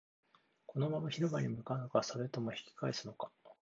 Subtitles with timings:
[0.65, 3.29] このまま広場に向かうのか、それとも引き返すのか